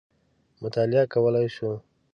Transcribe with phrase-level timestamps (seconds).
[0.61, 1.69] مطالعه کولای شو.